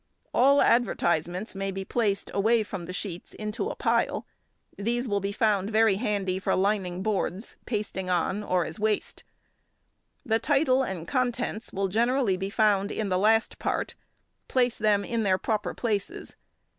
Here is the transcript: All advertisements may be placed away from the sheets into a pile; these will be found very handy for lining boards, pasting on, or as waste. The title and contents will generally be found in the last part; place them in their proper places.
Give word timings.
All 0.33 0.63
advertisements 0.63 1.53
may 1.53 1.69
be 1.69 1.85
placed 1.85 2.31
away 2.33 2.63
from 2.63 2.87
the 2.87 2.91
sheets 2.91 3.35
into 3.35 3.69
a 3.69 3.75
pile; 3.75 4.25
these 4.75 5.07
will 5.07 5.19
be 5.19 5.31
found 5.31 5.69
very 5.69 5.97
handy 5.97 6.39
for 6.39 6.55
lining 6.55 7.03
boards, 7.03 7.55
pasting 7.67 8.09
on, 8.09 8.41
or 8.41 8.65
as 8.65 8.79
waste. 8.79 9.23
The 10.25 10.39
title 10.39 10.81
and 10.81 11.07
contents 11.07 11.71
will 11.71 11.87
generally 11.87 12.35
be 12.35 12.49
found 12.49 12.91
in 12.91 13.09
the 13.09 13.19
last 13.19 13.59
part; 13.59 13.93
place 14.47 14.79
them 14.79 15.05
in 15.05 15.21
their 15.21 15.37
proper 15.37 15.75
places. 15.75 16.35